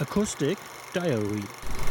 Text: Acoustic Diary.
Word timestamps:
Acoustic 0.00 0.58
Diary. 0.92 1.87